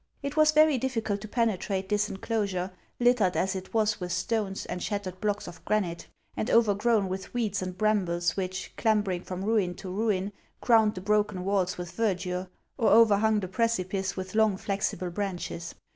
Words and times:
It 0.23 0.35
was 0.35 0.49
very 0.51 0.79
difficult 0.79 1.21
to 1.21 1.27
penetrate 1.27 1.87
this 1.89 2.09
enclosure, 2.09 2.71
littered 2.99 3.37
as 3.37 3.55
it 3.55 3.71
was 3.71 3.99
with 3.99 4.11
stones 4.11 4.65
and 4.65 4.81
shattered 4.81 5.21
blocks 5.21 5.47
of 5.47 5.63
granite, 5.63 6.07
and 6.35 6.49
overgrown 6.49 7.07
with 7.07 7.31
weeds 7.35 7.61
and 7.61 7.77
brambles 7.77 8.35
which, 8.35 8.73
clambering 8.77 9.21
from 9.21 9.45
ruin 9.45 9.75
to 9.75 9.91
ruin, 9.91 10.31
crowned 10.59 10.95
the 10.95 11.01
broken 11.01 11.45
walls 11.45 11.77
with 11.77 11.91
verdure, 11.91 12.47
or 12.79 12.89
overhung 12.89 13.41
the 13.41 13.47
precipice 13.47 14.17
with 14.17 14.33
long, 14.33 14.57
flexible 14.57 15.11
branches. 15.11 15.75